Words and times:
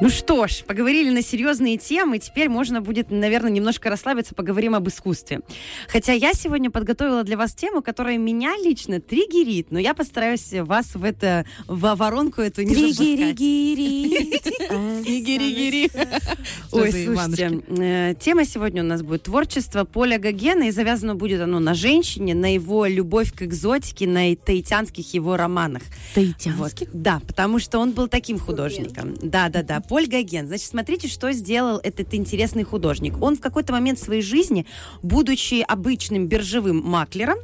Ну 0.00 0.10
что 0.10 0.48
ж, 0.48 0.64
поговорили 0.66 1.10
на 1.10 1.22
серьезные 1.22 1.78
темы, 1.78 2.18
теперь 2.18 2.48
можно 2.48 2.80
будет, 2.80 3.12
наверное, 3.12 3.50
немножко 3.50 3.90
расслабиться, 3.90 4.34
поговорим 4.34 4.74
об 4.74 4.88
искусстве. 4.88 5.42
Хотя 5.88 6.12
я 6.12 6.32
сегодня 6.32 6.68
подготовила 6.68 7.22
для 7.22 7.36
вас 7.36 7.54
тему, 7.54 7.80
которая 7.80 8.18
меня 8.18 8.56
лично 8.56 9.00
триггерит, 9.00 9.70
но 9.70 9.78
я 9.78 9.94
постараюсь 9.94 10.52
вас 10.52 10.96
в 10.96 11.04
это, 11.04 11.46
в 11.68 11.94
воронку 11.94 12.40
эту 12.40 12.62
не 12.62 12.74
запускать. 12.74 13.36
Триггери-гири. 13.36 15.90
Ой, 16.72 16.90
слушайте, 16.90 17.62
э, 17.68 18.14
тема 18.18 18.44
сегодня 18.44 18.82
у 18.82 18.86
нас 18.86 19.02
будет 19.02 19.22
творчество 19.22 19.84
Поля 19.84 20.18
Гогена, 20.18 20.64
и 20.64 20.72
завязано 20.72 21.14
будет 21.14 21.40
оно 21.40 21.60
на 21.60 21.74
женщине, 21.74 22.34
на 22.34 22.52
его 22.52 22.86
любовь 22.86 23.32
к 23.32 23.42
экзотике, 23.42 24.08
на 24.08 24.34
таитянских 24.34 25.14
его 25.14 25.36
романах. 25.36 25.82
Таитянских? 26.14 26.88
Да, 26.92 27.20
потому 27.26 27.60
что 27.60 27.78
он 27.78 27.92
был 27.92 28.08
таким 28.08 28.40
художником. 28.40 29.14
Да, 29.22 29.48
да, 29.48 29.62
да. 29.62 29.83
Поль 29.88 30.06
Гоген. 30.06 30.46
Значит, 30.46 30.66
смотрите, 30.66 31.08
что 31.08 31.32
сделал 31.32 31.78
этот 31.78 32.14
интересный 32.14 32.64
художник. 32.64 33.20
Он 33.22 33.36
в 33.36 33.40
какой-то 33.40 33.72
момент 33.72 33.98
своей 33.98 34.22
жизни, 34.22 34.66
будучи 35.02 35.64
обычным 35.66 36.26
биржевым 36.26 36.82
маклером, 36.84 37.38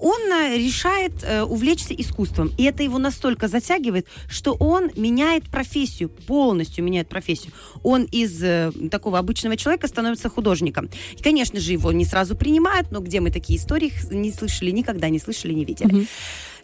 он 0.00 0.20
э, 0.32 0.56
решает 0.56 1.12
э, 1.22 1.42
увлечься 1.42 1.94
искусством. 1.94 2.50
И 2.58 2.64
это 2.64 2.82
его 2.82 2.98
настолько 2.98 3.48
затягивает, 3.48 4.06
что 4.28 4.54
он 4.54 4.90
меняет 4.96 5.44
профессию, 5.44 6.08
полностью 6.08 6.84
меняет 6.84 7.08
профессию. 7.08 7.52
Он 7.82 8.04
из 8.04 8.42
э, 8.42 8.72
такого 8.90 9.18
обычного 9.18 9.56
человека 9.56 9.88
становится 9.88 10.28
художником. 10.28 10.88
И, 11.16 11.22
конечно 11.22 11.60
же, 11.60 11.72
его 11.72 11.92
не 11.92 12.04
сразу 12.04 12.36
принимают, 12.36 12.90
но 12.90 13.00
где 13.00 13.20
мы 13.20 13.30
такие 13.30 13.58
истории 13.58 13.92
не 14.10 14.32
слышали, 14.32 14.70
никогда 14.70 15.08
не 15.08 15.18
слышали, 15.18 15.52
не 15.52 15.64
видели. 15.64 15.92
Мгм. 15.92 16.06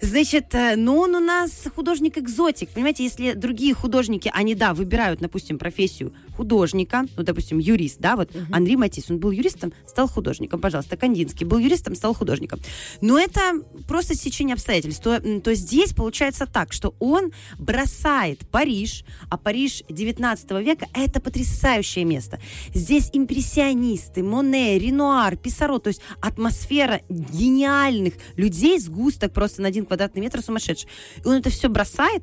Значит, 0.00 0.54
но 0.76 0.96
он 0.96 1.14
у 1.14 1.20
нас 1.20 1.50
художник-экзотик. 1.74 2.70
Понимаете, 2.70 3.04
если 3.04 3.32
другие 3.32 3.74
художники, 3.74 4.30
они, 4.32 4.54
да, 4.54 4.74
выбирают, 4.74 5.20
допустим, 5.20 5.58
профессию 5.58 6.12
художника, 6.36 7.04
ну, 7.16 7.24
допустим, 7.24 7.58
юрист, 7.58 7.98
да, 7.98 8.14
вот 8.14 8.30
Андрей 8.52 8.76
Матис, 8.76 9.10
он 9.10 9.18
был 9.18 9.32
юристом, 9.32 9.72
стал 9.86 10.08
художником, 10.08 10.60
пожалуйста, 10.60 10.96
Кандинский 10.96 11.44
был 11.44 11.58
юристом, 11.58 11.96
стал 11.96 12.14
художником. 12.14 12.60
Но 13.00 13.18
это 13.18 13.60
просто 13.88 14.14
стечение 14.14 14.54
обстоятельств. 14.54 15.02
То, 15.02 15.20
то 15.40 15.54
здесь 15.54 15.92
получается 15.92 16.46
так, 16.46 16.72
что 16.72 16.94
он 17.00 17.32
бросает 17.58 18.48
Париж, 18.50 19.04
а 19.30 19.36
Париж 19.36 19.82
19 19.88 20.50
века– 20.64 20.86
это 20.94 21.20
потрясающее 21.20 22.04
место. 22.04 22.38
Здесь 22.72 23.10
импрессионисты, 23.12 24.22
Моне, 24.22 24.78
Ренуар, 24.78 25.36
Писаро, 25.36 25.78
то 25.78 25.88
есть 25.88 26.02
атмосфера 26.20 27.00
гениальных 27.08 28.14
людей, 28.36 28.78
сгусток 28.78 29.32
просто 29.32 29.62
на 29.62 29.68
один 29.68 29.86
квадратный 29.88 30.22
метр 30.22 30.40
сумасшедший. 30.40 30.88
И 31.24 31.26
он 31.26 31.34
это 31.34 31.50
все 31.50 31.68
бросает 31.68 32.22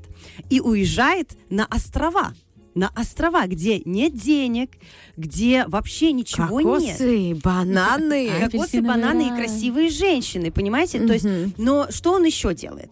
и 0.50 0.62
уезжает 0.62 1.38
на 1.50 1.66
острова. 1.66 2.34
На 2.76 2.92
острова, 2.94 3.48
где 3.48 3.82
нет 3.86 4.14
денег, 4.16 4.72
где 5.16 5.66
вообще 5.68 6.12
ничего 6.12 6.60
нет. 6.60 6.98
Кокосы, 6.98 7.36
бананы. 7.42 8.30
Кокосы, 8.42 8.82
бананы 8.82 9.30
и 9.30 9.30
красивые 9.30 9.90
женщины, 9.90 10.52
понимаете? 10.52 11.00
То 11.08 11.14
есть, 11.14 11.26
но 11.58 11.88
что 11.90 12.12
он 12.12 12.26
еще 12.26 12.54
делает? 12.54 12.92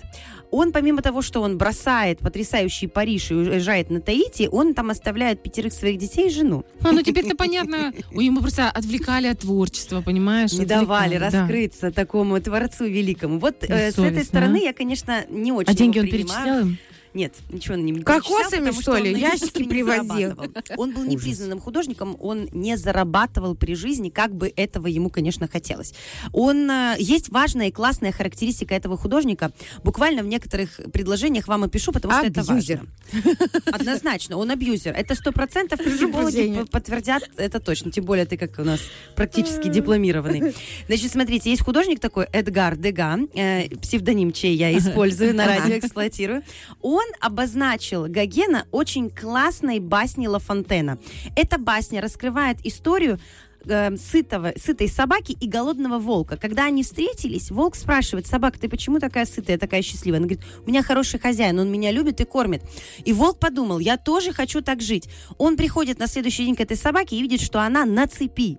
Он, 0.54 0.72
помимо 0.72 1.02
того, 1.02 1.24
что 1.24 1.42
он 1.42 1.58
бросает 1.58 2.20
потрясающий 2.20 2.86
Париж 2.86 3.32
и 3.32 3.34
уезжает 3.34 3.90
на 3.90 4.00
Таити, 4.02 4.48
он 4.52 4.76
там 4.76 4.92
оставляет 4.92 5.42
пятерых 5.42 5.74
своих 5.74 5.98
детей 5.98 6.28
и 6.28 6.30
жену. 6.30 6.64
А, 6.82 6.92
ну 6.92 7.02
теперь-то 7.02 7.36
понятно. 7.36 7.92
У 8.12 8.22
Ему 8.22 8.40
просто 8.40 8.70
отвлекали 8.70 9.26
от 9.26 9.40
творчества, 9.40 10.02
понимаешь? 10.02 10.54
Не 10.54 10.68
давали 10.68 11.16
Отвлекали, 11.16 11.32
да. 11.32 11.40
раскрыться 11.42 11.92
такому 11.92 12.40
творцу 12.40 12.86
великому. 12.86 13.40
Вот 13.40 13.64
э, 13.64 13.92
с 13.92 13.98
этой 13.98 14.24
стороны 14.24 14.58
а? 14.58 14.66
я, 14.66 14.74
конечно, 14.74 15.26
не 15.28 15.52
очень 15.52 15.72
А 15.72 15.74
деньги 15.74 15.98
он 15.98 16.06
перечислял 16.06 16.60
им? 16.60 16.78
Нет, 17.14 17.36
ничего 17.50 17.76
он 17.76 17.86
не 17.86 17.94
Кокосами, 18.02 18.70
потому 18.70 18.82
что 18.82 18.98
ли? 18.98 19.14
он 19.14 19.14
на 19.14 19.18
Ящики 19.34 19.64
привозил? 19.64 20.38
Он 20.78 20.94
был 20.94 21.04
непризнанным 21.04 21.60
художником, 21.60 22.18
он 22.20 22.50
не 22.52 22.78
зарабатывал 22.78 23.56
при 23.56 23.76
жизни, 23.76 24.10
как 24.10 24.34
бы 24.34 24.52
этого 24.56 24.88
ему, 24.88 25.10
конечно, 25.10 25.48
хотелось. 25.48 25.94
Он 26.32 26.70
э, 26.70 26.96
есть 27.00 27.30
важная 27.30 27.68
и 27.68 27.72
классная 27.72 28.12
характеристика 28.12 28.74
этого 28.76 28.98
художника. 28.98 29.52
Буквально 29.84 30.24
в 30.24 30.28
некоторых 30.28 30.80
предложениях 30.92 31.48
вам 31.48 31.64
опишу, 31.64 31.92
потому 31.92 32.14
что 32.14 32.28
это 32.28 32.42
Абьюзер. 32.42 32.88
важно. 33.14 33.36
Однозначно, 33.72 34.38
он 34.38 34.52
абьюзер. 34.52 34.94
Это 34.94 35.16
сто 35.16 35.32
процентов 35.32 35.80
психологи 35.80 36.66
подтвердят 36.72 37.30
это 37.38 37.60
точно. 37.60 37.92
Тем 37.92 38.06
более 38.06 38.26
ты 38.26 38.38
как 38.38 38.58
у 38.60 38.64
нас 38.64 38.80
практически 39.16 39.68
дипломированный. 39.68 40.56
Значит, 40.88 41.12
смотрите, 41.12 41.50
есть 41.50 41.64
художник 41.64 42.00
такой 42.00 42.26
Эдгар 42.32 42.76
Дега, 42.78 43.20
э, 43.36 43.70
псевдоним 43.78 44.32
чей 44.32 44.56
я 44.56 44.76
использую 44.78 45.36
на 45.36 45.46
радио, 45.46 45.78
эксплуатирую. 45.78 46.44
Он 46.82 47.03
обозначил 47.20 48.08
Гогена 48.08 48.66
очень 48.72 49.10
классной 49.10 49.80
басней 49.80 50.28
Ла 50.28 50.40
Фонтена. 50.40 50.98
Эта 51.36 51.58
басня 51.58 52.02
раскрывает 52.02 52.58
историю 52.66 53.20
э, 53.66 53.96
сытого, 53.98 54.54
сытой 54.58 54.90
собаки 54.90 55.36
и 55.40 55.48
голодного 55.48 56.00
волка. 56.00 56.38
Когда 56.38 56.66
они 56.66 56.84
встретились, 56.84 57.52
волк 57.52 57.76
спрашивает, 57.76 58.28
собака, 58.28 58.60
ты 58.60 58.70
почему 58.70 59.00
такая 59.00 59.26
сытая, 59.26 59.58
такая 59.58 59.82
счастливая? 59.82 60.20
Она 60.20 60.28
говорит, 60.28 60.46
у 60.66 60.70
меня 60.70 60.84
хороший 60.84 61.20
хозяин, 61.20 61.60
он 61.60 61.72
меня 61.72 61.92
любит 61.92 62.22
и 62.22 62.26
кормит. 62.26 62.64
И 63.06 63.14
волк 63.14 63.40
подумал, 63.40 63.80
я 63.80 63.98
тоже 63.98 64.34
хочу 64.34 64.62
так 64.62 64.82
жить. 64.82 65.10
Он 65.38 65.58
приходит 65.58 66.00
на 66.00 66.08
следующий 66.08 66.46
день 66.46 66.56
к 66.56 66.62
этой 66.62 66.78
собаке 66.78 67.16
и 67.16 67.22
видит, 67.22 67.42
что 67.42 67.62
она 67.62 67.86
на 67.86 68.08
цепи. 68.08 68.58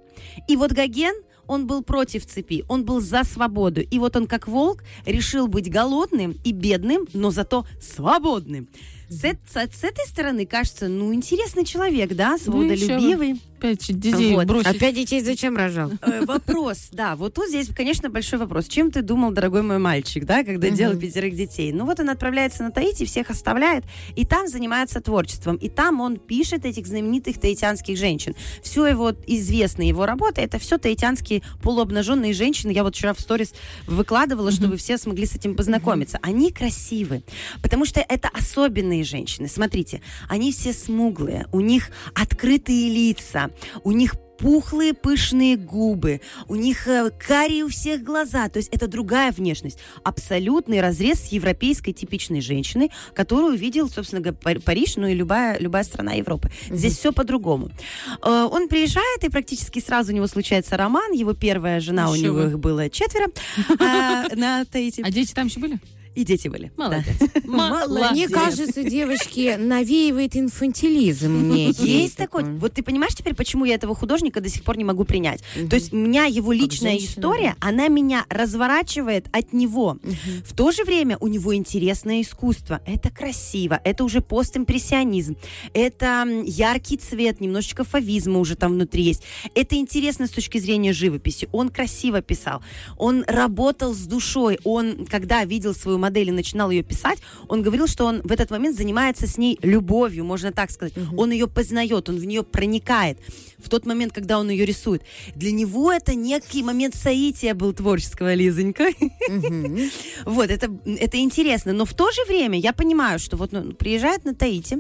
И 0.49 0.57
вот 0.57 0.73
Гоген, 0.73 1.15
он 1.47 1.67
был 1.67 1.83
против 1.83 2.27
цепи, 2.27 2.65
он 2.69 2.85
был 2.85 3.01
за 3.01 3.25
свободу. 3.25 3.81
И 3.81 3.99
вот 3.99 4.17
он, 4.17 4.27
как 4.27 4.49
волк, 4.49 4.83
решил 5.07 5.47
быть 5.47 5.71
голодным 5.71 6.37
и 6.45 6.53
бедным, 6.53 7.07
но 7.13 7.31
зато 7.31 7.67
свободным. 7.81 8.69
С, 9.09 9.21
с- 9.21 9.79
с 9.81 9.85
этой 9.85 10.07
стороны 10.09 10.47
кажется, 10.47 10.89
ну, 10.89 11.13
интересный 11.15 11.65
человек, 11.65 12.15
да, 12.15 12.39
свободолюбивый. 12.39 13.41
Опять 13.59 13.99
детей 13.99 14.35
Вот. 14.35 14.47
бросить. 14.47 14.67
Опять 14.77 14.95
детей 14.95 15.23
зачем 15.23 15.57
рожал? 15.57 15.91
Э, 16.03 16.23
Вопрос, 16.27 16.89
да, 16.93 17.17
вот 17.17 17.33
тут 17.33 17.49
здесь, 17.49 17.69
конечно, 17.75 18.11
большой 18.11 18.39
вопрос. 18.39 18.67
Чем 18.67 18.91
ты 18.91 19.01
думал, 19.01 19.31
дорогой 19.31 19.63
мой 19.63 19.79
мальчик, 19.79 20.27
да, 20.27 20.45
когда 20.45 20.69
делал 20.69 20.99
пятерых 20.99 21.35
детей? 21.35 21.73
Ну 21.73 21.87
вот 21.87 21.99
он 21.99 22.11
отправляется 22.11 22.63
на 22.63 22.71
Таити, 22.73 23.07
всех 23.07 23.31
оставляет, 23.31 23.85
и 24.17 24.27
там 24.27 24.49
занимается 24.49 25.01
творчеством. 25.01 25.57
И 25.57 25.71
там 25.71 26.03
он 26.03 26.19
пишет 26.19 26.67
этих 26.67 26.87
знаменитых 26.87 27.41
таитянских 27.41 27.97
женщин. 27.97 28.35
Все 28.63 28.87
его 28.87 29.15
известные 29.27 29.89
его 29.89 30.05
работы, 30.05 30.43
это 30.43 30.59
все 30.59 30.77
таитянские 30.77 31.41
полуобнаженные 31.63 32.35
женщины. 32.35 32.71
Я 32.71 32.83
вот 32.85 32.95
вчера 32.95 33.15
в 33.15 33.21
сторис 33.21 33.55
выкладывала, 33.87 34.51
чтобы 34.51 34.73
вы 34.73 34.77
все 34.77 34.99
смогли 34.99 35.25
с 35.25 35.37
этим 35.37 35.55
познакомиться. 35.57 36.19
Они 36.21 36.51
красивы, 36.53 37.23
потому 37.63 37.87
что 37.87 38.01
это 38.07 38.29
особенные 38.29 38.94
женщины. 39.03 39.49
Смотрите, 39.49 40.01
они 40.29 40.53
все 40.53 40.73
смуглые, 40.73 41.47
у 41.53 41.61
них 41.61 41.91
открытые 42.15 42.89
лица, 42.89 43.51
у 43.83 43.91
них 43.93 44.15
пухлые 44.39 44.95
пышные 44.95 45.57
губы, 45.57 46.21
у 46.49 46.55
них 46.55 46.87
э, 46.89 47.11
карие 47.11 47.65
у 47.65 47.69
всех 47.69 48.03
глаза, 48.03 48.49
то 48.49 48.59
есть 48.59 48.69
это 48.73 48.87
другая 48.89 49.33
внешность. 49.33 49.79
Абсолютный 50.03 50.81
разрез 50.81 51.21
с 51.21 51.27
европейской 51.33 51.93
типичной 51.93 52.41
женщиной, 52.41 52.91
которую 53.15 53.57
видел, 53.57 53.89
собственно 53.89 54.21
говоря, 54.21 54.61
Париж, 54.61 54.97
ну 54.97 55.07
и 55.07 55.15
любая, 55.15 55.59
любая 55.59 55.85
страна 55.85 56.13
Европы. 56.13 56.51
Здесь 56.69 56.99
все 56.99 57.13
по-другому. 57.13 57.71
Э, 58.23 58.49
Он 58.51 58.69
приезжает, 58.69 59.25
и 59.25 59.29
практически 59.29 59.81
сразу 59.81 60.13
у 60.13 60.15
него 60.15 60.27
случается 60.27 60.77
роман. 60.77 61.13
Его 61.13 61.33
первая 61.33 61.81
жена, 61.81 62.11
у 62.11 62.15
Еще 62.15 62.25
него 62.25 62.37
бы. 62.39 62.45
их 62.49 62.59
было 62.59 62.91
четверо 62.91 63.29
э. 63.81 64.65
А 65.03 65.11
дети 65.11 65.33
там 65.33 65.47
еще 65.47 65.61
были? 65.61 65.79
И 66.15 66.25
дети 66.25 66.49
были. 66.49 66.71
Молодец. 67.45 68.13
Мне 68.13 68.29
кажется, 68.29 68.85
девочки 68.85 69.57
навеивает 69.59 70.37
инфантилизм 70.37 71.31
мне. 71.31 71.71
Есть 71.71 72.17
такой. 72.17 72.45
Вот 72.45 72.75
ты 72.75 72.83
понимаешь 72.83 73.15
теперь, 73.15 73.35
почему 73.35 73.65
я 73.65 73.75
этого 73.75 73.95
художника 73.95 74.41
до 74.41 74.49
сих 74.49 74.63
пор 74.63 74.77
не 74.77 74.85
могу 74.85 75.05
принять? 75.05 75.43
То 75.69 75.77
есть 75.77 75.93
меня 75.93 76.25
его 76.25 76.53
личная 76.53 76.97
история, 76.99 77.57
она 77.61 77.89
меня 77.89 78.25
разворачивает 78.29 79.27
от 79.33 79.53
него. 79.53 79.99
В 80.45 80.55
то 80.55 80.71
же 80.71 80.85
время 80.85 81.17
у 81.21 81.27
него 81.27 81.55
интересное 81.55 82.23
искусство. 82.23 82.81
Это 82.87 83.11
красиво, 83.11 83.81
это 83.85 84.05
уже 84.05 84.21
постимпрессионизм, 84.21 85.37
это 85.73 86.27
яркий 86.45 86.97
цвет, 86.97 87.41
немножечко 87.41 87.85
фавизма 87.85 88.39
уже 88.39 88.57
там 88.57 88.73
внутри 88.73 89.03
есть. 89.03 89.23
Это 89.55 89.77
интересно 89.77 90.27
с 90.27 90.31
точки 90.31 90.59
зрения 90.59 90.93
живописи. 90.93 91.49
Он 91.53 91.69
красиво 91.69 92.23
писал, 92.23 92.63
он 92.99 93.25
работал 93.27 93.95
с 93.95 94.01
душой, 94.01 94.59
он, 94.65 95.07
когда 95.07 95.45
видел 95.45 95.75
свою 95.75 95.99
модель 96.05 96.29
и 96.29 96.33
начинал 96.33 96.71
ее 96.71 96.83
писать, 96.83 97.19
он 97.49 97.63
говорил, 97.63 97.87
что 97.87 98.05
он 98.05 98.21
в 98.23 98.31
этот 98.31 98.51
момент 98.51 98.77
занимается 98.77 99.27
с 99.27 99.39
ней 99.39 99.59
любовью, 99.63 100.25
можно 100.25 100.53
так 100.53 100.71
сказать. 100.71 100.95
Он 101.17 101.33
ее 101.33 101.47
познает, 101.49 102.09
он 102.09 102.17
в 102.19 102.25
нее 102.25 102.43
проникает 102.43 103.19
в 103.59 103.69
тот 103.71 103.87
момент, 103.87 104.13
когда 104.13 104.39
он 104.39 104.51
ее 104.51 104.67
рисует. 104.67 105.03
Для 105.35 105.51
него 105.51 105.91
это 105.91 106.15
некий 106.15 106.63
момент 106.63 106.95
соития 106.95 107.55
был 107.55 107.73
творческого 107.73 108.35
Лизонька. 108.35 108.85
Вот, 110.25 110.51
это, 110.51 110.69
это 110.85 111.19
интересно. 111.19 111.73
Но 111.73 111.85
в 111.85 111.95
то 111.95 112.11
же 112.11 112.25
время 112.29 112.59
я 112.59 112.73
понимаю, 112.73 113.19
что 113.19 113.37
вот 113.37 113.53
ну, 113.53 113.73
приезжает 113.73 114.25
на 114.25 114.35
Таити, 114.35 114.79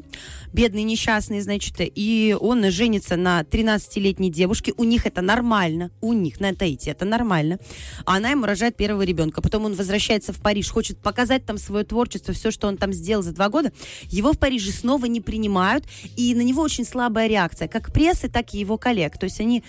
бедный, 0.52 0.82
несчастный, 0.82 1.40
значит, 1.40 1.76
и 1.78 2.36
он 2.38 2.70
женится 2.70 3.16
на 3.16 3.42
13-летней 3.42 4.30
девушке. 4.30 4.72
У 4.76 4.84
них 4.84 5.06
это 5.06 5.22
нормально. 5.22 5.90
У 6.00 6.12
них 6.12 6.40
на 6.40 6.54
Таити 6.54 6.90
это 6.90 7.04
нормально. 7.04 7.58
А 8.04 8.16
она 8.16 8.30
ему 8.30 8.46
рожает 8.46 8.76
первого 8.76 9.02
ребенка. 9.02 9.40
Потом 9.42 9.64
он 9.64 9.74
возвращается 9.74 10.32
в 10.32 10.40
Париж, 10.40 10.70
хочет 10.70 10.98
показать 10.98 11.13
там 11.46 11.58
свое 11.58 11.84
творчество, 11.84 12.34
все, 12.34 12.50
что 12.50 12.68
он 12.68 12.76
там 12.76 12.92
сделал 12.92 13.22
за 13.22 13.32
два 13.32 13.48
года. 13.48 13.72
Его 14.10 14.32
в 14.32 14.38
Париже 14.38 14.70
снова 14.72 15.06
не 15.06 15.20
принимают, 15.20 15.84
и 16.16 16.34
на 16.34 16.42
него 16.42 16.62
очень 16.62 16.84
слабая 16.84 17.26
реакция, 17.26 17.68
как 17.68 17.92
прессы, 17.92 18.28
так 18.28 18.54
и 18.54 18.58
его 18.58 18.76
коллег. 18.78 19.18
То 19.18 19.24
есть 19.24 19.40
они 19.40 19.64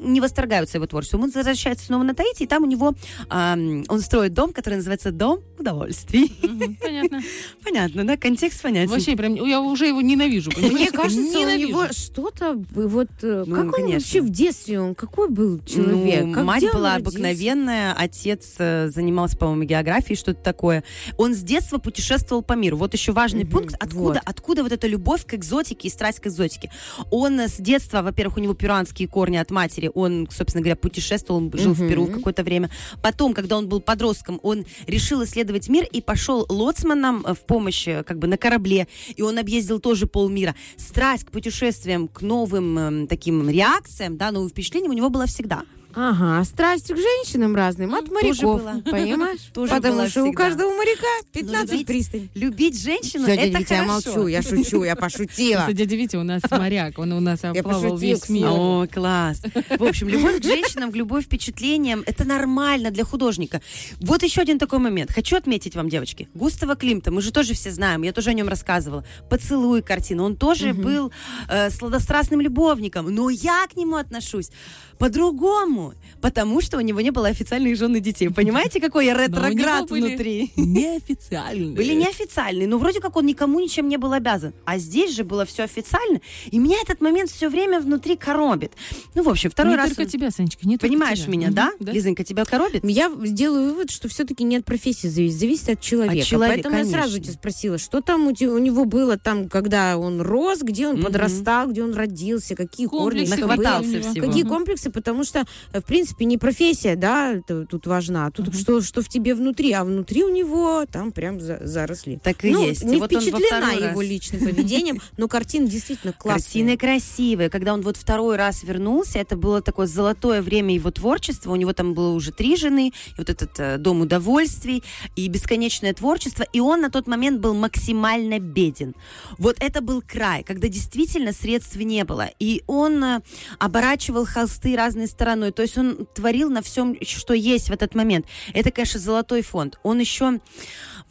не 0.00 0.20
восторгаются 0.20 0.78
его 0.78 0.86
творчеством. 0.86 1.22
Он 1.22 1.30
возвращается 1.30 1.86
снова 1.86 2.02
на 2.02 2.14
Таити, 2.14 2.44
и 2.44 2.46
там 2.46 2.64
у 2.64 2.66
него 2.66 2.94
ам, 3.28 3.84
он 3.88 4.00
строит 4.00 4.34
дом, 4.34 4.52
который 4.52 4.76
называется 4.76 5.10
Дом 5.12 5.40
удовольствий. 5.58 6.32
Мгм, 6.42 6.76
Понятно. 6.80 7.20
Понятно, 7.64 8.04
да? 8.06 8.16
Контекст 8.16 8.62
понятен. 8.62 8.90
Вообще, 8.90 9.16
прям, 9.16 9.34
я 9.34 9.60
уже 9.60 9.86
его 9.86 10.00
ненавижу. 10.00 10.50
Мне 10.56 10.90
кажется, 10.90 11.38
у 11.38 11.56
него 11.56 11.86
что-то 11.92 12.54
вот 12.72 13.08
э, 13.22 13.44
Ну, 13.46 13.54
как 13.56 13.78
он 13.78 13.90
вообще 13.92 14.20
в 14.20 14.30
детстве 14.30 14.80
он 14.80 14.94
какой 14.94 15.28
был 15.28 15.60
человек? 15.64 16.24
Ну, 16.26 16.34
Как- 16.34 16.44
мать 16.44 16.62
была 16.72 16.94
родился? 16.94 17.10
обыкновенная, 17.10 17.94
отец 17.96 18.54
э, 18.58 18.88
занимался, 18.88 19.36
по-моему, 19.36 19.64
географией, 19.64 20.16
что-то 20.16 20.42
такое. 20.42 20.82
Он 21.18 21.34
с 21.34 21.38
детства 21.38 21.78
путешествовал 21.78 22.42
по 22.42 22.54
миру. 22.54 22.76
Вот 22.76 22.94
еще 22.94 23.12
важный 23.12 23.44
пункт, 23.46 23.74
откуда, 23.78 24.14
вот. 24.14 24.22
откуда 24.24 24.62
вот 24.62 24.72
эта 24.72 24.86
любовь 24.86 25.24
к 25.26 25.34
экзотике 25.34 25.88
и 25.88 25.90
страсть 25.90 26.20
к 26.20 26.26
экзотике. 26.26 26.70
Он 27.10 27.38
с 27.40 27.56
детства, 27.58 28.02
во-первых, 28.02 28.38
у 28.38 28.40
него 28.40 28.54
перуанские 28.54 29.08
корни 29.08 29.36
от 29.36 29.50
матери, 29.50 29.89
он, 29.94 30.28
собственно 30.30 30.62
говоря, 30.62 30.76
путешествовал, 30.76 31.40
он 31.42 31.52
жил 31.54 31.72
в 31.72 31.88
Перу 31.88 32.04
Мгм. 32.04 32.14
какое-то 32.14 32.42
время. 32.42 32.70
Потом, 33.02 33.34
когда 33.34 33.56
он 33.58 33.68
был 33.68 33.80
подростком, 33.80 34.40
он 34.42 34.64
решил 34.86 35.22
исследовать 35.24 35.68
мир 35.68 35.84
и 35.90 36.00
пошел 36.00 36.46
лоцманом 36.48 37.24
э, 37.26 37.34
в 37.34 37.40
помощь 37.40 37.86
э, 37.88 38.02
как 38.02 38.18
бы 38.18 38.26
на 38.26 38.36
корабле, 38.36 38.88
и 39.14 39.22
он 39.22 39.38
объездил 39.38 39.80
тоже 39.80 40.06
полмира. 40.06 40.54
Страсть 40.76 41.24
к 41.24 41.30
путешествиям, 41.30 42.08
к 42.08 42.22
новым 42.22 42.78
эм, 42.78 43.06
таким 43.06 43.48
реакциям, 43.50 44.16
да, 44.16 44.30
новым 44.30 44.48
впечатлениям 44.48 44.90
у 44.92 44.94
него 44.94 45.10
была 45.10 45.26
всегда. 45.26 45.62
Ага, 45.94 46.44
страсть 46.44 46.86
к 46.92 46.96
женщинам 46.96 47.56
разным 47.56 47.94
от 47.94 48.06
тоже 48.06 48.12
моряков, 48.46 48.60
была. 48.62 48.80
понимаешь? 48.90 49.40
Тоже 49.52 49.74
Потому 49.74 50.06
что 50.08 50.24
у 50.24 50.32
каждого 50.32 50.70
моряка 50.70 51.06
15 51.32 51.72
любить- 51.72 51.86
пристань. 51.86 52.28
Любить 52.34 52.80
женщину 52.82 53.24
Всё, 53.24 53.32
это 53.34 53.58
Витя, 53.58 53.72
я 53.72 53.84
хорошо. 53.84 53.92
молчу, 54.12 54.26
я 54.28 54.42
шучу, 54.42 54.84
я 54.84 54.96
пошутила. 54.96 55.66
Дядя 55.72 55.96
Витя 55.96 56.16
у 56.16 56.22
нас 56.22 56.42
моряк, 56.50 56.98
он 56.98 57.12
у 57.12 57.20
нас 57.20 57.44
оплавал 57.44 57.96
весь 57.96 58.28
мир. 58.28 58.48
О, 58.50 58.86
класс. 58.92 59.42
В 59.78 59.82
общем, 59.84 60.08
любовь 60.08 60.40
к 60.40 60.44
женщинам, 60.44 60.90
любовь 60.94 61.24
к 61.24 61.26
впечатлениям, 61.26 62.02
это 62.06 62.24
нормально 62.24 62.90
для 62.90 63.04
художника. 63.04 63.60
Вот 64.00 64.22
еще 64.22 64.42
один 64.42 64.58
такой 64.58 64.78
момент. 64.78 65.10
Хочу 65.12 65.36
отметить 65.36 65.74
вам, 65.74 65.88
девочки. 65.88 66.28
Густава 66.34 66.76
Климта, 66.76 67.10
мы 67.10 67.20
же 67.22 67.32
тоже 67.32 67.54
все 67.54 67.70
знаем, 67.72 68.02
я 68.02 68.12
тоже 68.12 68.30
о 68.30 68.32
нем 68.34 68.48
рассказывала. 68.48 69.04
«Поцелуй» 69.28 69.82
картина. 69.82 70.22
Он 70.24 70.36
тоже 70.36 70.72
был 70.74 71.10
э, 71.48 71.70
сладострастным 71.70 72.40
любовником, 72.40 73.12
но 73.14 73.28
я 73.30 73.66
к 73.66 73.76
нему 73.76 73.96
отношусь 73.96 74.50
по-другому, 74.98 75.79
потому 76.20 76.60
что 76.60 76.78
у 76.78 76.80
него 76.80 77.00
не 77.00 77.10
было 77.10 77.28
официальных 77.28 77.76
жен 77.76 77.96
и 77.96 78.00
детей. 78.00 78.28
Понимаете, 78.30 78.80
какой 78.80 79.06
я 79.06 79.14
Но 79.14 79.20
у 79.20 79.26
него 79.26 79.46
ретроград 79.48 79.88
были 79.88 80.08
внутри? 80.08 80.52
Неофициальные. 80.56 81.76
Были 81.76 81.94
неофициальные, 81.94 82.66
но 82.68 82.78
вроде 82.78 83.00
как 83.00 83.16
он 83.16 83.26
никому 83.26 83.60
ничем 83.60 83.88
не 83.88 83.96
был 83.96 84.12
обязан. 84.12 84.52
А 84.64 84.78
здесь 84.78 85.14
же 85.14 85.24
было 85.24 85.44
все 85.44 85.62
официально, 85.64 86.20
и 86.50 86.58
меня 86.58 86.76
этот 86.82 87.00
момент 87.00 87.30
все 87.30 87.48
время 87.48 87.80
внутри 87.80 88.16
коробит. 88.16 88.72
Ну, 89.14 89.22
в 89.22 89.28
общем, 89.28 89.50
второй 89.50 89.72
не 89.72 89.76
раз... 89.76 89.88
только 89.88 90.02
он- 90.02 90.08
тебя, 90.08 90.30
Санечка, 90.30 90.66
не 90.66 90.76
только 90.76 90.92
Понимаешь 90.92 91.20
тебя. 91.20 91.32
меня, 91.32 91.46
Мгм, 91.48 91.54
да? 91.54 91.72
Лизонька, 91.80 92.24
тебя 92.24 92.44
коробит? 92.44 92.84
Я 92.84 93.10
делаю 93.14 93.70
вывод, 93.70 93.90
что 93.90 94.08
все-таки 94.08 94.44
не 94.44 94.56
от 94.56 94.64
профессии 94.64 95.06
зависит, 95.08 95.38
зависит 95.38 95.68
от 95.70 95.80
человека. 95.80 96.18
От 96.20 96.24
человека, 96.26 96.54
Поэтому 96.62 96.76
я 96.76 96.84
сразу 96.84 97.12
конечно. 97.14 97.24
тебя 97.24 97.32
спросила, 97.34 97.78
что 97.78 98.00
там 98.00 98.26
у, 98.26 98.32
те- 98.32 98.48
у 98.48 98.58
него 98.58 98.84
было 98.84 99.16
там, 99.16 99.48
когда 99.48 99.96
он 99.98 100.20
рос, 100.20 100.60
где 100.62 100.88
он 100.88 100.96
Мгм. 100.96 101.04
подрастал, 101.04 101.68
где 101.70 101.82
он 101.82 101.94
родился, 101.94 102.54
какие 102.54 102.86
корни, 102.86 103.20
Комплексы 103.20 103.36
что 103.36 103.46
Нахватался 103.46 104.00
всего. 104.10 104.26
Какие 104.26 104.42
комплексы, 104.44 104.90
потому 104.90 105.24
что, 105.24 105.44
в 105.72 105.82
принципе, 105.82 106.24
не 106.24 106.38
профессия, 106.38 106.96
да, 106.96 107.40
тут 107.46 107.86
важна, 107.86 108.26
а 108.26 108.30
тут 108.30 108.54
что, 108.54 108.80
что 108.80 109.02
в 109.02 109.08
тебе 109.08 109.34
внутри, 109.34 109.72
а 109.72 109.84
внутри 109.84 110.24
у 110.24 110.28
него 110.28 110.84
там 110.90 111.12
прям 111.12 111.40
за- 111.40 111.60
заросли. 111.62 112.18
Так 112.22 112.44
и 112.44 112.50
ну, 112.50 112.66
есть. 112.66 112.82
И 112.82 112.86
не 112.86 112.96
вот 112.96 113.12
он 113.12 113.18
во 113.18 113.38
впечатлена 113.38 113.72
его 113.72 114.00
раз. 114.00 114.08
личным 114.08 114.40
поведением, 114.44 115.00
но 115.16 115.28
картина 115.28 115.68
действительно 115.68 116.12
классная. 116.12 116.42
Картины 116.42 116.76
красивые. 116.76 117.50
Когда 117.50 117.74
он 117.74 117.82
вот 117.82 117.96
второй 117.96 118.36
раз 118.36 118.64
вернулся, 118.64 119.18
это 119.18 119.36
было 119.36 119.62
такое 119.62 119.86
золотое 119.86 120.42
время 120.42 120.74
его 120.74 120.90
творчества. 120.90 121.52
У 121.52 121.56
него 121.56 121.72
там 121.72 121.94
было 121.94 122.12
уже 122.14 122.32
три 122.32 122.56
жены, 122.56 122.88
и 122.88 123.14
вот 123.16 123.30
этот 123.30 123.58
э, 123.58 123.78
дом 123.78 124.00
удовольствий, 124.00 124.82
и 125.14 125.28
бесконечное 125.28 125.94
творчество. 125.94 126.44
И 126.52 126.60
он 126.60 126.80
на 126.80 126.90
тот 126.90 127.06
момент 127.06 127.40
был 127.40 127.54
максимально 127.54 128.40
беден. 128.40 128.94
Вот 129.38 129.56
это 129.60 129.80
был 129.80 130.02
край, 130.02 130.42
когда 130.42 130.68
действительно 130.68 131.32
средств 131.32 131.76
не 131.76 132.04
было. 132.04 132.28
И 132.38 132.62
он 132.66 133.02
э, 133.04 133.20
оборачивал 133.58 134.24
холсты 134.26 134.74
разной 134.76 135.06
стороной. 135.06 135.52
То 135.60 135.64
есть 135.64 135.76
он 135.76 136.06
творил 136.14 136.48
на 136.48 136.62
всем, 136.62 136.96
что 137.02 137.34
есть 137.34 137.68
в 137.68 137.72
этот 137.74 137.94
момент. 137.94 138.24
Это, 138.54 138.70
конечно, 138.70 138.98
золотой 138.98 139.42
фонд. 139.42 139.78
Он 139.82 139.98
еще 139.98 140.40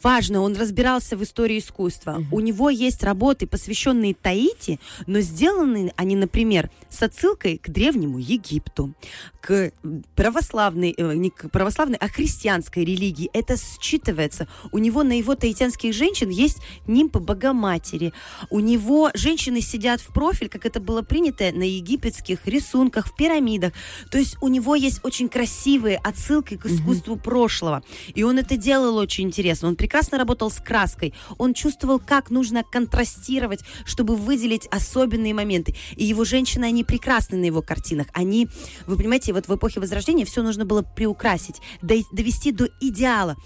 важно, 0.02 0.40
он 0.40 0.56
разбирался 0.56 1.16
в 1.16 1.22
истории 1.22 1.58
искусства. 1.58 2.24
У 2.32 2.40
него 2.40 2.68
есть 2.68 3.04
работы, 3.04 3.46
посвященные 3.46 4.14
Таити, 4.14 4.80
но 5.06 5.20
сделаны 5.20 5.92
они, 5.96 6.16
например, 6.16 6.70
с 6.88 7.02
отсылкой 7.02 7.58
к 7.58 7.68
древнему 7.70 8.18
Египту, 8.18 8.92
к 9.40 9.72
православной, 10.16 10.94
э, 10.96 11.14
не 11.14 11.30
к 11.30 11.48
православной, 11.50 11.98
а 11.98 12.08
христианской 12.08 12.84
религии. 12.84 13.30
Это 13.32 13.54
считывается. 13.54 14.48
У 14.72 14.78
него 14.78 15.02
на 15.02 15.16
его 15.16 15.34
таитянских 15.34 15.94
женщин 15.94 16.28
есть 16.28 16.58
нимпы 16.86 17.20
Богоматери. 17.20 18.12
У 18.50 18.60
него 18.60 19.10
женщины 19.14 19.60
сидят 19.60 20.00
в 20.00 20.12
профиль, 20.12 20.48
как 20.48 20.66
это 20.66 20.80
было 20.80 21.02
принято 21.02 21.50
на 21.52 21.62
египетских 21.62 22.46
рисунках, 22.46 23.06
в 23.06 23.16
пирамидах. 23.16 23.72
То 24.10 24.18
есть 24.18 24.36
у 24.40 24.48
него 24.48 24.74
есть 24.74 25.00
очень 25.02 25.28
красивые 25.28 25.98
отсылки 25.98 26.56
к 26.56 26.66
искусству 26.66 27.16
прошлого. 27.16 27.82
И 28.14 28.22
он 28.22 28.38
это 28.38 28.56
делал 28.56 28.96
очень 28.96 29.24
интересно. 29.24 29.68
Он 29.68 29.76
прекрасно 29.76 30.18
работал 30.18 30.50
с 30.50 30.58
краской. 30.58 31.14
Он 31.38 31.54
чувствовал, 31.54 31.98
как 31.98 32.30
нужно 32.30 32.64
контрастировать, 32.64 33.60
чтобы 33.84 34.16
выделить 34.16 34.66
особенные 34.70 35.34
моменты. 35.34 35.74
И 35.96 36.04
его 36.04 36.24
женщины, 36.24 36.64
они 36.64 36.84
прекрасны 36.84 37.38
на 37.38 37.44
его 37.44 37.62
картинах. 37.62 38.06
Они, 38.12 38.48
вы 38.86 38.96
понимаете, 38.96 39.32
вот 39.32 39.48
в 39.48 39.54
эпохе 39.54 39.80
Возрождения 39.80 40.24
все 40.24 40.42
нужно 40.42 40.64
было 40.64 40.82
приукрасить, 40.82 41.60
довести 41.82 42.52
до 42.52 42.68
идеала. 42.80 43.36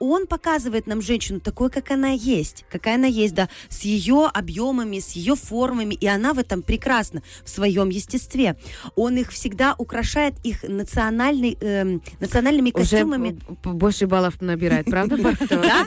Он 0.00 0.26
показывает 0.26 0.86
нам 0.86 1.00
женщину 1.02 1.38
такой, 1.40 1.70
как 1.70 1.90
она 1.90 2.08
есть, 2.10 2.64
какая 2.70 2.96
она 2.96 3.06
есть, 3.06 3.34
да, 3.34 3.48
с 3.68 3.82
ее 3.82 4.28
объемами, 4.32 4.98
с 4.98 5.12
ее 5.12 5.36
формами, 5.36 5.94
и 5.94 6.06
она 6.06 6.32
в 6.34 6.38
этом 6.38 6.62
прекрасна 6.62 7.22
в 7.44 7.50
своем 7.50 7.90
естестве. 7.90 8.56
Он 8.96 9.16
их 9.18 9.30
всегда 9.30 9.74
украшает 9.78 10.34
их 10.42 10.62
национальный, 10.62 11.56
эм, 11.60 12.02
национальными 12.18 12.70
Уже 12.74 12.80
костюмами. 12.90 13.38
п- 13.62 13.70
больше 13.70 14.06
баллов 14.06 14.40
набирает, 14.40 14.86
правда, 14.86 15.16
Да? 15.50 15.84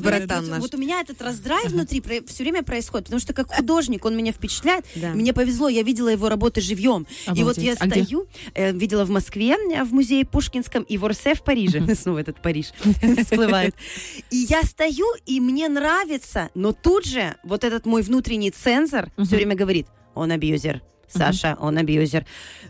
Братан 0.00 0.44
Вот- 0.44 0.50
наш? 0.50 0.60
Вот 0.60 0.74
у 0.74 0.78
меня 0.78 1.00
этот 1.02 1.20
раздрай 1.22 1.66
внутри 1.68 2.02
все 2.26 2.42
время 2.42 2.62
происходит, 2.62 3.06
потому 3.06 3.20
что 3.20 3.32
как 3.34 3.52
художник 3.52 4.04
он 4.04 4.16
меня 4.16 4.32
впечатляет. 4.32 4.84
Мне 4.96 5.32
повезло, 5.32 5.68
я 5.68 5.82
видела 5.82 6.08
его 6.08 6.28
работы 6.28 6.60
живьем. 6.60 7.06
И 7.34 7.42
вот 7.44 7.58
я 7.58 7.74
А 7.78 7.86
стою, 7.86 8.26
э, 8.54 8.72
видела 8.72 9.04
в 9.04 9.10
Москве, 9.10 9.56
э, 9.56 9.84
в 9.84 9.92
музее 9.92 10.24
Пушкинском, 10.24 10.82
и 10.84 10.96
в 10.96 11.04
Орсе 11.04 11.34
в 11.34 11.42
Париже. 11.42 11.84
Снова 11.94 12.18
этот 12.20 12.40
Париж 12.40 12.72
всплывает. 13.26 13.74
И 14.30 14.36
я 14.36 14.62
стою, 14.62 15.06
и 15.26 15.40
мне 15.40 15.68
нравится, 15.68 16.50
но 16.54 16.72
тут 16.72 17.04
же 17.04 17.36
вот 17.44 17.64
этот 17.64 17.86
мой 17.86 18.02
внутренний 18.02 18.50
цензор 18.50 19.10
все 19.22 19.36
время 19.36 19.54
говорит, 19.54 19.86
он 20.14 20.30
абьюзер. 20.30 20.82
Саша, 21.08 21.56
он 21.60 21.78
абьюзер. 21.78 22.26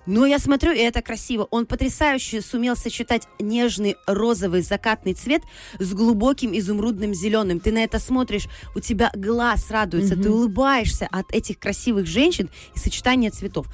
Но 0.07 0.27
я 0.27 0.39
смотрю, 0.39 0.73
и 0.73 0.79
это 0.79 1.03
красиво. 1.03 1.49
Он 1.51 1.67
потрясающе 1.67 2.41
сумел 2.41 2.77
сочетать 2.77 3.27
нежный 3.41 3.97
розовый 4.07 4.63
закатный 4.63 5.15
цвет 5.15 5.43
с 5.79 5.93
глубоким 5.93 6.57
изумрудным 6.57 7.15
зеленым. 7.15 7.61
Ты 7.61 7.73
на 7.73 7.83
это 7.83 7.99
смотришь, 7.99 8.49
у 8.75 8.81
тебя 8.81 9.11
глаз 9.15 9.71
радуется, 9.71 10.17
ты 10.17 10.31
улыбаешься 10.31 11.09
от 11.11 11.33
этих 11.33 11.59
красивых 11.59 12.07
женщин 12.07 12.51
и 12.75 12.79
сочетания 12.79 13.31
цветов. 13.31 13.67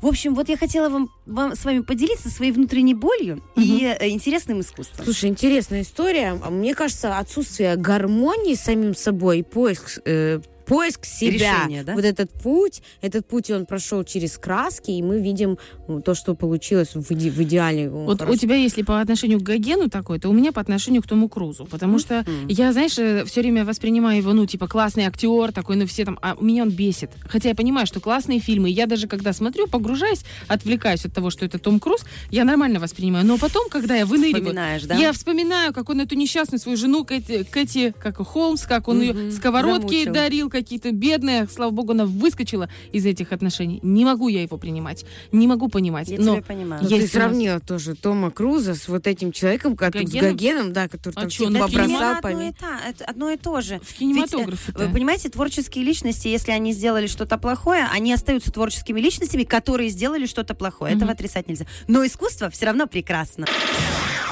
В 0.00 0.06
общем, 0.06 0.34
вот 0.34 0.48
я 0.48 0.56
хотела 0.56 0.88
вам, 0.88 1.08
вам 1.24 1.54
с 1.54 1.64
вами 1.64 1.80
поделиться 1.80 2.28
своей 2.28 2.52
внутренней 2.52 2.94
болью 2.94 3.42
и 3.56 3.84
э, 3.98 4.08
интересным 4.08 4.60
искусством. 4.60 5.04
Слушай, 5.04 5.30
интересная 5.30 5.82
история. 5.82 6.34
Мне 6.34 6.74
кажется, 6.74 7.18
отсутствие 7.18 7.76
гармонии 7.76 8.54
с 8.54 8.60
самим 8.60 8.94
собой, 8.94 9.42
поиск 9.42 10.00
э, 10.04 10.40
поиск 10.66 11.04
себя. 11.04 11.30
Решение, 11.62 11.82
да? 11.84 11.94
Вот 11.94 12.04
этот 12.04 12.30
путь, 12.32 12.82
этот 13.00 13.26
путь 13.26 13.50
он 13.50 13.66
прошел 13.66 14.02
через 14.04 14.36
краски, 14.38 14.90
и 14.90 15.02
мы 15.02 15.20
видим 15.20 15.58
то, 16.04 16.14
что 16.14 16.34
получилось 16.34 16.94
в, 16.94 17.10
иде- 17.12 17.30
в 17.30 17.40
идеале. 17.42 17.88
ну, 17.88 18.04
Вот 18.04 18.16
у 18.16 18.24
хорошо. 18.24 18.38
тебя, 18.38 18.56
если 18.56 18.82
по 18.82 19.00
отношению 19.00 19.38
к 19.40 19.42
Гогену 19.42 19.88
такой, 19.88 20.18
то 20.18 20.28
у 20.28 20.32
меня 20.32 20.52
по 20.52 20.60
отношению 20.60 21.02
к 21.02 21.06
Тому 21.06 21.28
Крузу. 21.28 21.66
Потому 21.66 21.98
что 21.98 22.24
я, 22.48 22.72
знаешь, 22.72 22.92
все 22.92 23.40
время 23.40 23.64
воспринимаю 23.64 24.18
его, 24.18 24.32
ну, 24.32 24.46
типа, 24.46 24.66
классный 24.68 25.04
актер 25.04 25.52
такой, 25.52 25.76
ну, 25.76 25.86
все 25.86 26.04
там, 26.04 26.18
а 26.22 26.36
меня 26.40 26.62
он 26.64 26.70
бесит. 26.70 27.10
Хотя 27.28 27.50
я 27.50 27.54
понимаю, 27.54 27.86
что 27.86 28.00
классные 28.00 28.40
фильмы. 28.40 28.68
Я 28.70 28.86
даже, 28.86 29.06
когда 29.06 29.32
смотрю, 29.32 29.66
погружаюсь, 29.68 30.24
отвлекаюсь 30.48 31.04
от 31.04 31.12
того, 31.14 31.30
что 31.30 31.44
это 31.44 31.58
Том 31.58 31.78
Круз, 31.80 32.00
я 32.30 32.44
нормально 32.44 32.80
воспринимаю. 32.80 33.24
Но 33.24 33.38
потом, 33.38 33.68
когда 33.68 33.94
я 33.96 34.04
выныриваю, 34.06 34.42
Вспоминаешь, 34.42 34.82
да? 34.84 34.96
я 34.96 35.12
вспоминаю, 35.12 35.72
как 35.72 35.88
он 35.90 36.00
эту 36.00 36.14
несчастную 36.16 36.58
свою 36.60 36.76
жену 36.76 37.04
Кэти, 37.04 37.44
Кэти 37.44 37.94
как 37.98 38.16
Холмс, 38.16 38.66
как 38.66 38.88
он 38.88 39.00
ее 39.00 39.12
Мгм, 39.12 39.30
сковородки 39.32 40.04
замучил. 40.04 40.12
дарил 40.12 40.50
какие-то 40.62 40.92
бедные. 40.92 41.46
Слава 41.48 41.70
богу, 41.70 41.92
она 41.92 42.06
выскочила 42.06 42.68
из 42.92 43.04
этих 43.06 43.32
отношений. 43.32 43.80
Не 43.82 44.04
могу 44.04 44.28
я 44.28 44.42
его 44.42 44.58
принимать. 44.58 45.04
Не 45.32 45.46
могу 45.46 45.68
понимать. 45.68 46.08
Я 46.08 46.18
Но 46.20 46.34
тебя 46.36 46.42
понимаю. 46.42 46.82
Есть 46.82 46.90
ты 46.90 46.96
у 46.96 47.00
нас- 47.02 47.10
сравнила 47.10 47.60
тоже 47.60 47.94
Тома 47.94 48.30
Круза 48.30 48.74
с 48.74 48.88
вот 48.88 49.06
этим 49.06 49.32
человеком, 49.32 49.76
как, 49.76 49.94
с 49.94 49.98
Гогеном? 49.98 50.30
Гогеном, 50.32 50.72
да, 50.72 50.88
который 50.88 51.14
А 51.16 51.20
там 51.22 51.30
чё, 51.30 51.48
всех 51.48 51.60
побросал 51.60 52.14
одно 52.22 52.42
это 52.42 53.04
одно 53.06 53.30
и 53.30 53.36
то 53.36 53.60
же. 53.60 53.80
в 53.84 53.94
кинематографе 53.94 54.72
Ведь, 54.72 54.76
э, 54.80 54.86
вы 54.86 54.92
понимаете, 54.92 55.28
творческие 55.28 55.84
личности, 55.84 56.28
если 56.28 56.52
они 56.52 56.72
сделали 56.72 57.06
что-то 57.06 57.38
плохое, 57.38 57.86
они 57.92 58.12
остаются 58.12 58.50
творческими 58.52 59.00
личностями, 59.00 59.44
которые 59.44 59.88
сделали 59.90 60.26
что-то 60.26 60.54
плохое. 60.54 60.94
Этого 60.94 61.12
отрицать 61.12 61.48
нельзя. 61.48 61.66
Но 61.88 62.04
искусство 62.06 62.50
все 62.50 62.66
равно 62.66 62.86
прекрасно. 62.86 63.46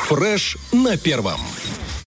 Фреш 0.09 0.57
на 0.73 0.97
первом. 0.97 1.40